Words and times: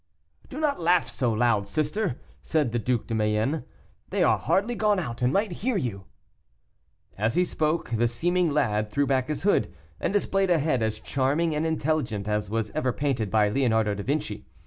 "Do 0.49 0.59
not 0.59 0.79
laugh 0.81 1.09
so 1.11 1.31
loud, 1.31 1.67
sister," 1.67 2.19
said 2.41 2.71
the 2.71 2.79
Duc 2.79 3.05
de 3.05 3.13
Mayenne, 3.13 3.65
"they 4.09 4.23
are 4.23 4.39
hardly 4.39 4.73
gone 4.73 4.97
out, 4.97 5.21
and 5.21 5.31
might 5.31 5.51
hear 5.61 5.77
you." 5.77 6.05
As 7.19 7.35
he 7.35 7.45
spoke, 7.45 7.91
the 7.91 8.07
seeming 8.07 8.49
lad 8.49 8.89
threw 8.89 9.05
back 9.05 9.27
his 9.27 9.43
hood, 9.43 9.71
and 9.99 10.11
displayed 10.11 10.49
a 10.49 10.57
head 10.57 10.81
as 10.81 10.99
charming 10.99 11.53
and 11.53 11.67
intelligent 11.67 12.27
as 12.27 12.49
was 12.49 12.71
ever 12.71 12.91
painted 12.91 13.29
by 13.29 13.49
Leonardo 13.49 13.93
da 13.93 14.01
Vinci. 14.01 14.47